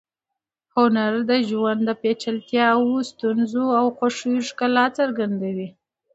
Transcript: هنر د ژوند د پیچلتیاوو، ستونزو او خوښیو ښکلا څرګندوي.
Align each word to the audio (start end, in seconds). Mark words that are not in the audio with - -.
هنر 0.75 1.13
د 1.29 1.31
ژوند 1.49 1.81
د 1.85 1.89
پیچلتیاوو، 2.01 3.07
ستونزو 3.11 3.65
او 3.79 3.85
خوښیو 3.97 4.45
ښکلا 4.47 4.85
څرګندوي. 4.99 5.67